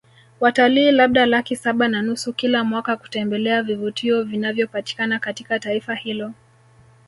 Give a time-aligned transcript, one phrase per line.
[0.39, 6.31] Watalii labda laki saba na nusu kila mwaka kutembelea vivutio vinavyopatikana katika taifa hilo